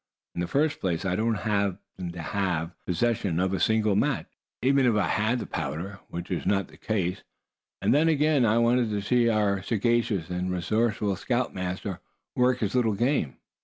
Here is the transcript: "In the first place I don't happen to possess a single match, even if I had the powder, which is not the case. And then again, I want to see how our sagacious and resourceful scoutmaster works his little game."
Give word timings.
"In 0.33 0.41
the 0.41 0.47
first 0.47 0.79
place 0.79 1.05
I 1.05 1.15
don't 1.15 1.35
happen 1.35 1.77
to 2.11 2.71
possess 2.87 3.23
a 3.23 3.59
single 3.59 3.95
match, 3.95 4.25
even 4.63 4.87
if 4.87 4.95
I 4.95 5.07
had 5.09 5.37
the 5.37 5.45
powder, 5.45 5.99
which 6.09 6.31
is 6.31 6.43
not 6.47 6.69
the 6.69 6.77
case. 6.77 7.21
And 7.83 7.93
then 7.93 8.07
again, 8.07 8.43
I 8.43 8.57
want 8.57 8.89
to 8.89 9.01
see 9.03 9.27
how 9.27 9.37
our 9.37 9.61
sagacious 9.61 10.31
and 10.31 10.51
resourceful 10.51 11.15
scoutmaster 11.17 11.99
works 12.35 12.61
his 12.61 12.73
little 12.73 12.95
game." 12.95 13.37